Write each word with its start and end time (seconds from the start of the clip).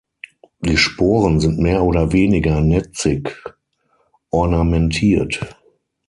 Die 0.61 0.77
Sporen 0.77 1.39
sind 1.39 1.59
mehr 1.59 1.83
oder 1.83 2.11
weniger 2.11 2.59
netzig 2.61 3.53
ornamentiert. 4.31 5.59